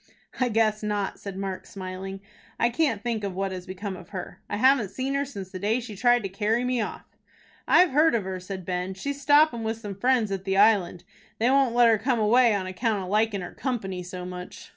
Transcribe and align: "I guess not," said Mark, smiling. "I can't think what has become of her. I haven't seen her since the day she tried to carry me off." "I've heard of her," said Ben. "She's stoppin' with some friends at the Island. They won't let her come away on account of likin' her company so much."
"I 0.39 0.49
guess 0.49 0.81
not," 0.81 1.19
said 1.19 1.37
Mark, 1.37 1.67
smiling. 1.67 2.21
"I 2.59 2.71
can't 2.71 3.03
think 3.03 3.23
what 3.23 3.51
has 3.51 3.67
become 3.67 3.95
of 3.95 4.09
her. 4.09 4.41
I 4.49 4.57
haven't 4.57 4.89
seen 4.89 5.13
her 5.13 5.25
since 5.25 5.51
the 5.51 5.59
day 5.59 5.79
she 5.79 5.95
tried 5.95 6.23
to 6.23 6.27
carry 6.29 6.63
me 6.63 6.81
off." 6.81 7.03
"I've 7.67 7.91
heard 7.91 8.15
of 8.15 8.23
her," 8.23 8.39
said 8.39 8.65
Ben. 8.65 8.95
"She's 8.95 9.21
stoppin' 9.21 9.61
with 9.61 9.77
some 9.77 9.93
friends 9.93 10.31
at 10.31 10.43
the 10.43 10.57
Island. 10.57 11.03
They 11.37 11.51
won't 11.51 11.75
let 11.75 11.87
her 11.87 11.99
come 11.99 12.17
away 12.17 12.55
on 12.55 12.65
account 12.65 13.03
of 13.03 13.09
likin' 13.09 13.41
her 13.41 13.53
company 13.53 14.01
so 14.01 14.25
much." 14.25 14.69